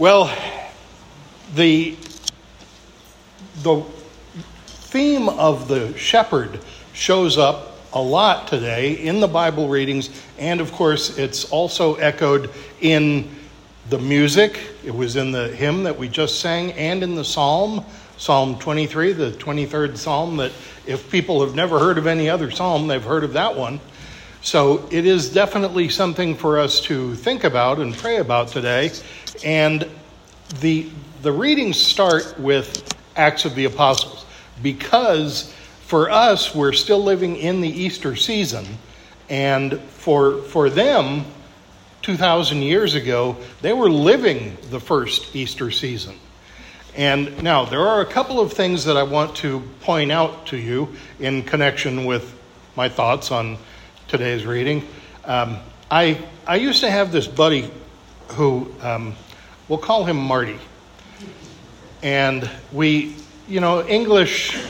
[0.00, 0.34] Well,
[1.56, 1.94] the
[3.62, 3.82] the
[4.64, 6.58] theme of the shepherd
[6.94, 10.08] shows up a lot today in the Bible readings,
[10.38, 12.48] and of course, it's also echoed
[12.80, 13.28] in
[13.90, 14.58] the music.
[14.82, 17.84] It was in the hymn that we just sang, and in the psalm,
[18.16, 20.52] Psalm 23, the 23rd psalm, that
[20.86, 23.78] if people have never heard of any other psalm, they've heard of that one.
[24.42, 28.90] So it is definitely something for us to think about and pray about today.
[29.44, 29.86] And
[30.60, 30.88] the,
[31.22, 34.24] the readings start with Acts of the Apostles
[34.62, 35.54] because
[35.90, 38.64] for us, we're still living in the Easter season.
[39.28, 41.24] And for, for them,
[42.02, 46.14] 2,000 years ago, they were living the first Easter season.
[46.96, 50.56] And now, there are a couple of things that I want to point out to
[50.56, 52.38] you in connection with
[52.74, 53.58] my thoughts on
[54.10, 54.84] today's reading.
[55.24, 57.70] Um, I, I used to have this buddy
[58.30, 59.14] who, um,
[59.68, 60.58] we'll call him Marty.
[62.02, 63.14] And we,
[63.46, 64.60] you know, English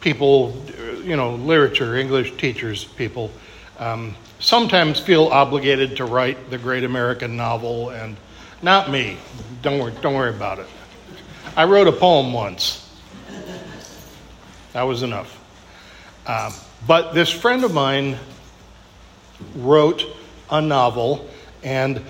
[0.00, 0.54] people,
[1.02, 3.32] you know, literature, English teachers, people,
[3.80, 8.16] um, sometimes feel obligated to write the great American novel, and
[8.62, 9.16] not me.
[9.62, 10.68] Don't worry, don't worry about it.
[11.56, 12.96] I wrote a poem once.
[14.72, 15.36] That was enough.
[16.28, 16.52] Um,
[16.86, 18.18] but this friend of mine
[19.56, 20.04] wrote
[20.50, 21.28] a novel,
[21.62, 22.00] and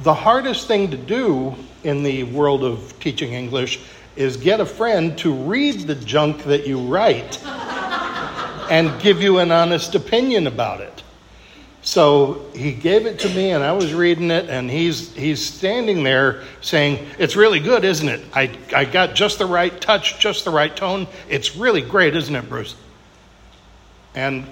[0.00, 3.80] the hardest thing to do in the world of teaching English
[4.16, 7.42] is get a friend to read the junk that you write
[8.70, 11.02] and give you an honest opinion about it.
[11.82, 16.02] So he gave it to me, and I was reading it, and he's he's standing
[16.02, 18.24] there saying, "It's really good, isn't it?
[18.34, 21.06] I I got just the right touch, just the right tone.
[21.28, 22.74] It's really great, isn't it, Bruce?"
[24.16, 24.44] And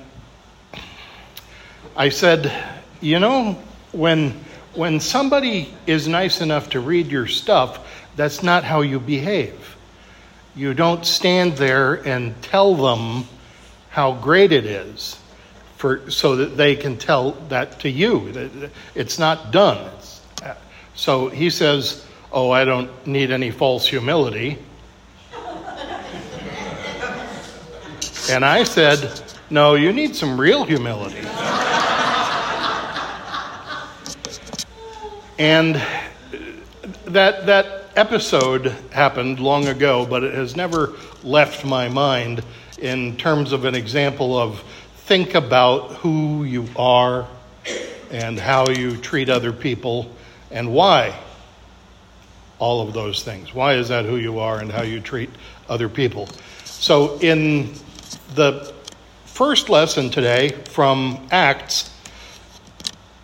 [1.96, 2.52] I said,
[3.00, 3.58] "You know,
[3.90, 7.80] when when somebody is nice enough to read your stuff,
[8.14, 9.76] that's not how you behave.
[10.54, 13.26] You don't stand there and tell them
[13.90, 15.16] how great it is."
[15.84, 18.70] for, so that they can tell that to you.
[18.94, 19.90] It's not done.
[19.98, 20.22] It's,
[20.94, 24.56] so he says, Oh, I don't need any false humility.
[28.30, 31.18] and I said, No, you need some real humility.
[35.38, 35.74] and
[37.06, 42.42] that, that episode happened long ago, but it has never left my mind
[42.78, 44.60] in terms of an example of
[44.96, 47.28] think about who you are
[48.10, 50.10] and how you treat other people
[50.50, 51.14] and why
[52.58, 53.54] all of those things.
[53.54, 55.30] Why is that who you are and how you treat
[55.68, 56.28] other people?
[56.64, 57.74] So, in
[58.34, 58.73] the
[59.34, 61.90] first lesson today from Acts,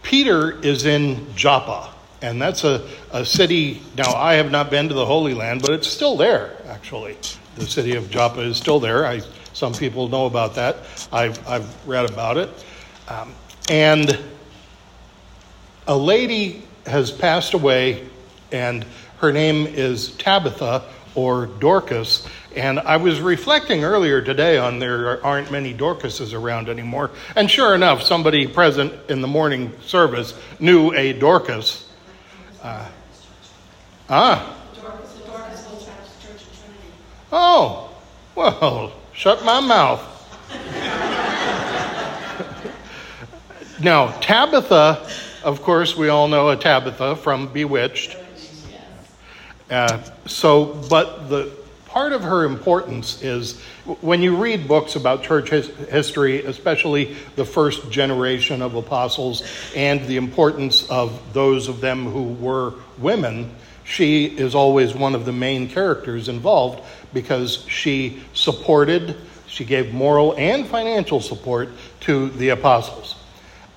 [0.03, 3.81] Peter is in Joppa, and that's a, a city.
[3.97, 7.17] Now, I have not been to the Holy Land, but it's still there, actually.
[7.55, 9.07] The city of Joppa is still there.
[9.07, 9.21] I
[9.53, 10.79] some people know about that.
[11.13, 12.65] I've, I've read about it.
[13.07, 13.33] Um,
[13.69, 14.19] and
[15.87, 18.09] a lady has passed away,
[18.51, 18.85] and
[19.19, 20.83] her name is Tabitha
[21.15, 22.27] or Dorcas.
[22.55, 27.11] And I was reflecting earlier today on there aren't many Dorcases around anymore.
[27.37, 31.89] And sure enough, somebody present in the morning service knew a Dorcas.
[32.63, 32.89] Uh,
[34.09, 34.57] ah.
[37.33, 37.89] Oh,
[38.35, 40.01] well, Shut my mouth.
[43.83, 45.07] now, Tabitha,
[45.45, 48.17] of course, we all know a Tabitha from Bewitched.
[49.71, 51.53] Uh, so, but the
[51.87, 53.61] part of her importance is
[54.01, 59.43] when you read books about church his, history, especially the first generation of apostles
[59.75, 63.51] and the importance of those of them who were women,
[63.85, 66.81] she is always one of the main characters involved
[67.13, 69.17] because she supported,
[69.47, 71.69] she gave moral and financial support
[72.01, 73.17] to the apostles.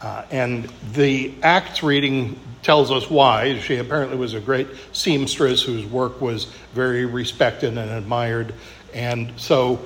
[0.03, 3.57] Uh, and the Acts reading tells us why.
[3.59, 8.53] She apparently was a great seamstress whose work was very respected and admired.
[8.93, 9.79] And so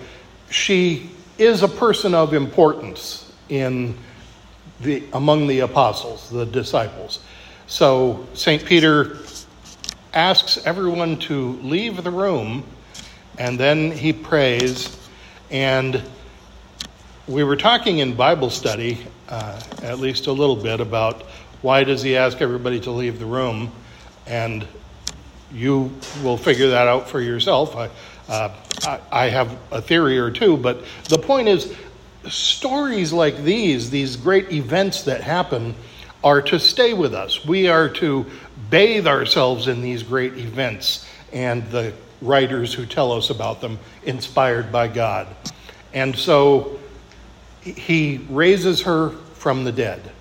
[0.50, 3.95] she is a person of importance in
[4.81, 7.19] the, among the apostles, the disciples.
[7.68, 8.65] So St.
[8.65, 9.19] Peter
[10.13, 12.63] asks everyone to leave the room
[13.38, 14.97] and then he prays.
[15.51, 16.01] And
[17.27, 21.24] we were talking in Bible study, uh, at least a little bit, about
[21.62, 23.71] why does he ask everybody to leave the room?
[24.25, 24.68] And
[25.51, 25.91] you
[26.24, 27.75] will figure that out for yourself.
[27.75, 27.89] I,
[28.29, 28.53] uh,
[28.83, 31.75] I, I have a theory or two, but the point is,
[32.29, 35.75] stories like these, these great events that happen,
[36.23, 37.45] are to stay with us.
[37.45, 38.25] We are to
[38.69, 44.71] bathe ourselves in these great events and the writers who tell us about them, inspired
[44.71, 45.27] by God.
[45.94, 46.80] And so
[47.72, 50.12] he raises her from the dead.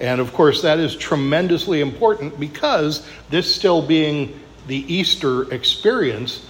[0.00, 6.46] And of course, that is tremendously important because this still being the Easter experience,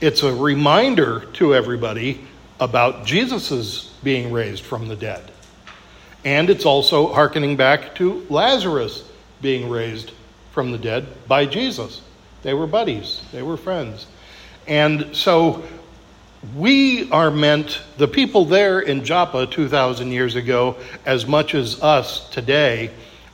[0.00, 2.20] it's a reminder to everybody
[2.60, 5.30] about Jesus' being raised from the dead.
[6.24, 9.04] And it's also hearkening back to Lazarus
[9.42, 10.12] being raised
[10.52, 12.00] from the dead by Jesus.
[12.42, 14.06] They were buddies, they were friends.
[14.66, 15.62] And so
[16.56, 20.76] we are meant, the people there in Joppa 2,000 years ago,
[21.06, 22.90] as much as us today,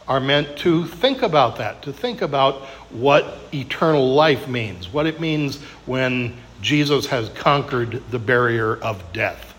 [0.06, 5.20] are meant to think about that, to think about what eternal life means, what it
[5.20, 9.54] means when Jesus has conquered the barrier of death,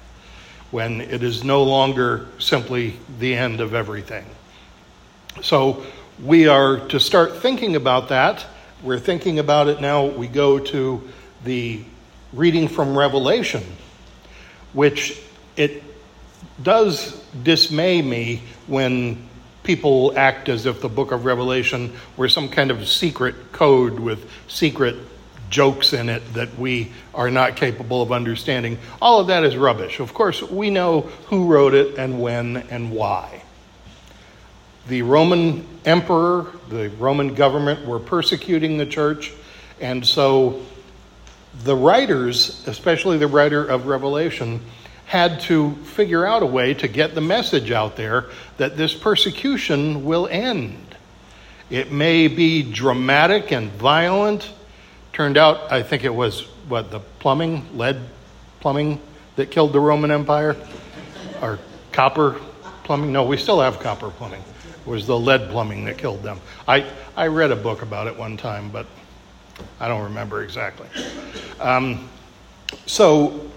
[0.72, 4.26] when it is no longer simply the end of everything.
[5.42, 5.86] So
[6.24, 8.46] we are to start thinking about that.
[8.84, 10.06] We're thinking about it now.
[10.06, 11.10] We go to
[11.44, 11.84] the
[12.34, 13.64] reading from Revelation,
[14.74, 15.22] which
[15.58, 15.84] it
[16.62, 19.28] does dismay me when
[19.64, 24.30] people act as if the book of Revelation were some kind of secret code with
[24.48, 24.96] secret
[25.50, 28.78] jokes in it that we are not capable of understanding.
[29.02, 30.00] All of that is rubbish.
[30.00, 33.44] Of course, we know who wrote it and when and why.
[34.88, 39.32] The Roman emperor, the Roman government were persecuting the church,
[39.80, 40.62] and so
[41.64, 44.62] the writers, especially the writer of Revelation,
[45.06, 48.28] had to figure out a way to get the message out there
[48.58, 50.96] that this persecution will end.
[51.70, 54.50] It may be dramatic and violent.
[55.14, 58.00] Turned out, I think it was what, the plumbing, lead
[58.62, 59.02] plumbing
[59.36, 60.56] that killed the Roman Empire?
[61.42, 61.60] Or
[61.92, 62.40] copper
[62.84, 63.12] plumbing?
[63.12, 64.42] No, we still have copper plumbing.
[64.82, 66.40] It was the lead plumbing that killed them.
[66.68, 68.86] I, I read a book about it one time, but
[69.80, 70.88] I don't remember exactly.
[71.60, 72.10] Um,
[72.86, 73.50] so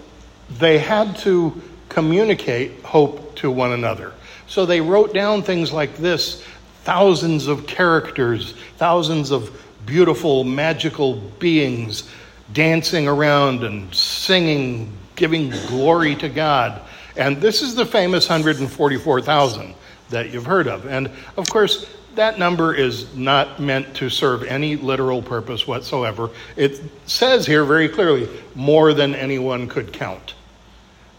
[0.57, 4.13] they had to communicate hope to one another.
[4.47, 6.43] So they wrote down things like this
[6.83, 12.09] thousands of characters, thousands of beautiful, magical beings
[12.53, 16.81] dancing around and singing, giving glory to God.
[17.17, 19.73] And this is the famous 144,000
[20.09, 20.85] that you've heard of.
[20.85, 26.29] And of course, that number is not meant to serve any literal purpose whatsoever.
[26.55, 30.33] It says here very clearly, more than anyone could count.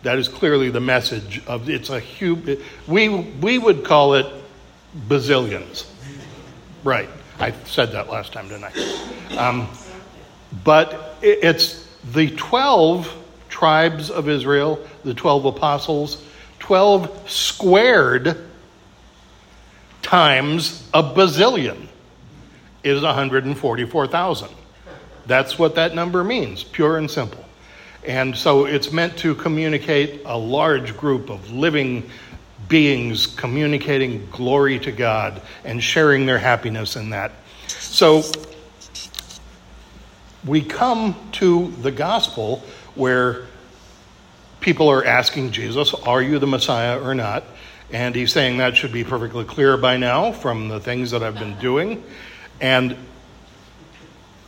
[0.02, 2.60] That is clearly the message of it's a huge.
[2.86, 4.26] We we would call it
[5.08, 5.86] bazillions,
[6.84, 7.08] right?
[7.38, 9.36] I said that last time, didn't I?
[9.36, 9.68] Um,
[10.64, 13.12] but it's the twelve
[13.48, 16.22] tribes of Israel, the twelve apostles,
[16.58, 18.36] twelve squared
[20.06, 21.88] times a bazillion
[22.84, 24.48] is 144,000.
[25.26, 27.44] That's what that number means, pure and simple.
[28.04, 32.08] And so it's meant to communicate a large group of living
[32.68, 37.32] beings communicating glory to God and sharing their happiness in that.
[37.66, 38.22] So
[40.46, 42.62] we come to the gospel
[42.94, 43.46] where
[44.60, 47.42] people are asking Jesus, Are you the Messiah or not?
[47.92, 51.38] And he's saying that should be perfectly clear by now from the things that I've
[51.38, 52.02] been doing.
[52.60, 52.96] And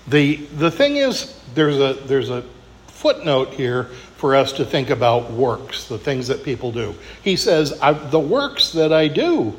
[0.09, 2.43] the, the thing is, there's a, there's a
[2.87, 3.85] footnote here
[4.17, 6.95] for us to think about works, the things that people do.
[7.23, 9.57] He says, The works that I do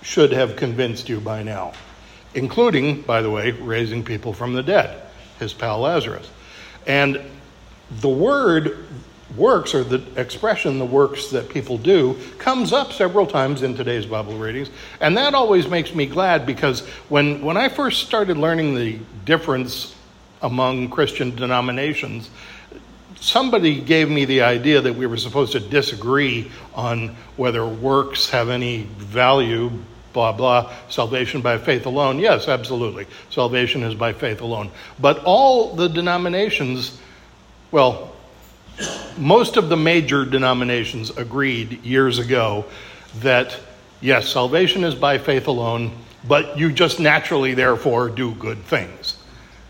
[0.00, 1.74] should have convinced you by now,
[2.34, 5.02] including, by the way, raising people from the dead,
[5.38, 6.30] his pal Lazarus.
[6.86, 7.20] And
[7.90, 8.86] the word
[9.38, 14.04] works or the expression the works that people do comes up several times in today's
[14.04, 14.70] bible readings.
[15.00, 19.94] And that always makes me glad because when when i first started learning the difference
[20.42, 22.30] among christian denominations
[23.20, 28.48] somebody gave me the idea that we were supposed to disagree on whether works have
[28.48, 29.70] any value
[30.12, 32.18] blah blah salvation by faith alone.
[32.18, 33.06] Yes absolutely.
[33.30, 34.70] Salvation is by faith alone.
[34.98, 36.98] But all the denominations
[37.70, 38.07] well
[39.18, 42.64] most of the major denominations agreed years ago
[43.16, 43.58] that
[44.00, 45.92] yes, salvation is by faith alone,
[46.26, 49.16] but you just naturally, therefore, do good things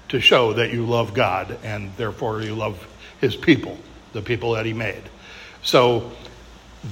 [0.09, 2.87] to show that you love God and therefore you love
[3.21, 3.77] his people,
[4.13, 5.03] the people that he made.
[5.63, 6.11] So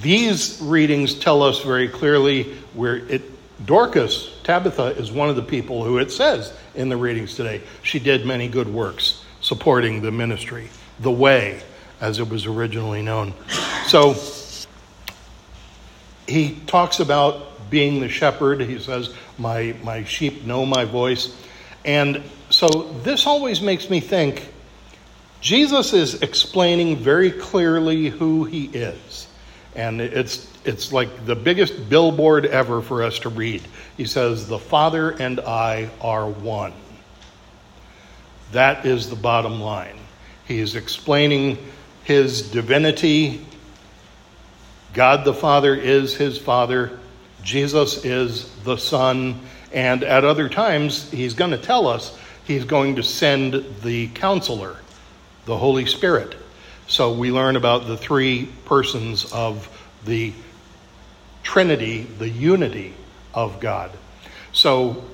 [0.03, 3.23] these readings tell us very clearly where it
[3.65, 7.99] Dorcas, Tabitha, is one of the people who it says in the readings today, she
[7.99, 10.69] did many good works supporting the ministry,
[11.01, 11.63] the way,
[12.01, 13.35] as it was originally known.
[13.87, 14.15] So
[16.27, 18.61] he talks about being the shepherd.
[18.61, 21.37] He says, my, my sheep know my voice.
[21.85, 22.69] And so
[23.03, 24.49] this always makes me think
[25.41, 29.29] Jesus is explaining very clearly who he is.
[29.75, 33.63] And it's, it's like the biggest billboard ever for us to read.
[33.97, 36.73] He says, The Father and I are one.
[38.53, 39.99] That is the bottom line.
[40.47, 41.59] He is explaining
[42.07, 43.45] his divinity.
[44.95, 47.01] God the Father is his Father.
[47.43, 49.41] Jesus is the Son.
[49.73, 54.77] And at other times, he's going to tell us he's going to send the counselor,
[55.47, 56.37] the Holy Spirit.
[56.87, 59.69] So we learn about the three persons of
[60.05, 60.33] the
[61.43, 62.95] Trinity, the unity
[63.35, 63.91] of God.
[64.53, 65.05] So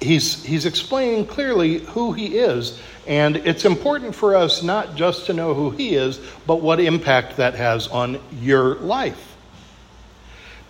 [0.00, 5.32] he's, he's explaining clearly who he is, and it's important for us not just to
[5.32, 9.36] know who he is, but what impact that has on your life.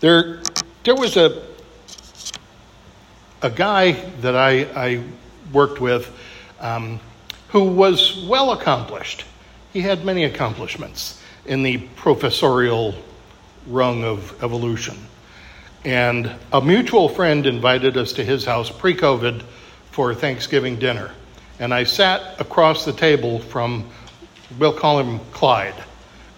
[0.00, 0.40] There,
[0.84, 1.42] there was a,
[3.42, 5.04] a guy that I, I
[5.52, 6.14] worked with
[6.60, 7.00] um,
[7.48, 9.24] who was well accomplished.
[9.72, 12.94] He had many accomplishments in the professorial
[13.66, 14.96] rung of evolution.
[15.84, 19.42] And a mutual friend invited us to his house pre COVID
[19.92, 21.12] for Thanksgiving dinner.
[21.60, 23.88] And I sat across the table from,
[24.58, 25.74] we'll call him Clyde,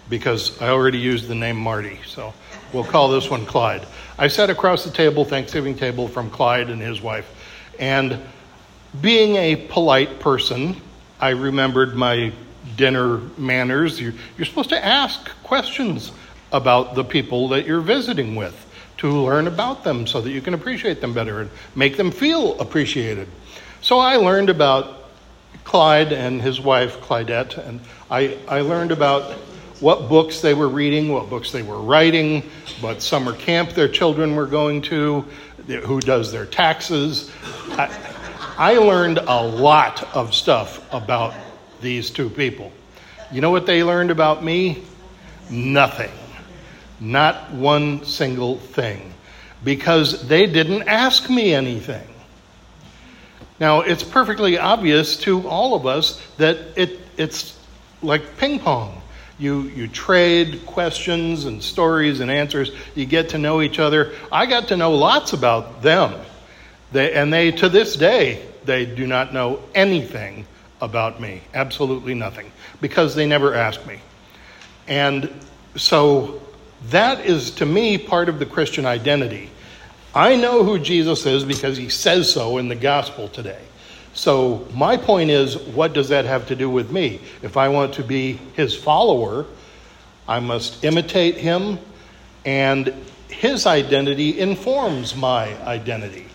[0.09, 1.99] because I already used the name Marty.
[2.05, 2.33] So
[2.71, 3.85] we'll call this one Clyde.
[4.17, 7.29] I sat across the table, Thanksgiving table, from Clyde and his wife.
[7.79, 8.19] And
[8.99, 10.75] being a polite person,
[11.19, 12.31] I remembered my
[12.77, 13.99] dinner manners.
[13.99, 16.11] You're, you're supposed to ask questions
[16.51, 18.67] about the people that you're visiting with
[19.01, 22.59] to learn about them so that you can appreciate them better and make them feel
[22.59, 23.27] appreciated.
[23.81, 25.09] So I learned about
[25.63, 27.81] Clyde and his wife, Clydette, and
[28.11, 29.31] I, I learned about
[29.79, 32.43] what books they were reading, what books they were writing,
[32.79, 35.21] what summer camp their children were going to,
[35.83, 37.31] who does their taxes.
[37.71, 37.89] I,
[38.55, 41.33] I learned a lot of stuff about
[41.81, 42.71] these two people.
[43.31, 44.83] You know what they learned about me?
[45.49, 46.11] Nothing.
[47.01, 49.13] Not one single thing.
[49.63, 52.07] Because they didn't ask me anything.
[53.59, 57.59] Now, it's perfectly obvious to all of us that it, it's
[58.01, 59.01] like ping pong.
[59.37, 62.71] You, you trade questions and stories and answers.
[62.95, 64.13] You get to know each other.
[64.31, 66.13] I got to know lots about them.
[66.91, 70.45] They, and they, to this day, they do not know anything
[70.79, 71.41] about me.
[71.53, 72.51] Absolutely nothing.
[72.81, 73.99] Because they never asked me.
[74.87, 75.31] And
[75.75, 76.41] so
[76.89, 79.49] that is, to me, part of the Christian identity.
[80.13, 83.61] I know who Jesus is because he says so in the gospel today.
[84.13, 87.21] So, my point is, what does that have to do with me?
[87.41, 89.45] If I want to be his follower,
[90.27, 91.79] I must imitate him,
[92.43, 92.93] and
[93.29, 96.27] his identity informs my identity.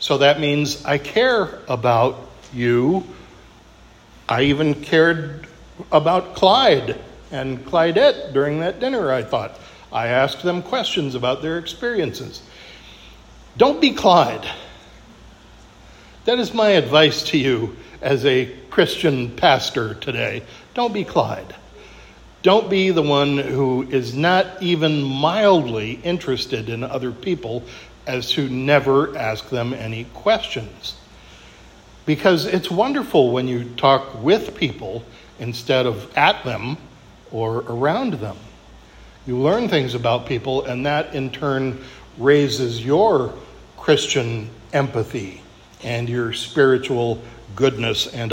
[0.00, 3.04] So that means I care about you.
[4.28, 5.46] I even cared
[5.92, 6.98] about Clyde
[7.30, 9.58] and Clydette during that dinner, I thought.
[9.92, 12.42] I ask them questions about their experiences.
[13.56, 14.46] Don't be Clyde.
[16.24, 20.42] That is my advice to you as a Christian pastor today.
[20.74, 21.54] Don't be Clyde.
[22.42, 27.64] Don't be the one who is not even mildly interested in other people
[28.06, 30.96] as to never ask them any questions.
[32.06, 35.02] Because it's wonderful when you talk with people
[35.40, 36.76] instead of at them
[37.32, 38.36] or around them.
[39.28, 41.84] You learn things about people, and that in turn
[42.16, 43.34] raises your
[43.76, 45.42] Christian empathy
[45.84, 47.20] and your spiritual
[47.54, 48.26] goodness and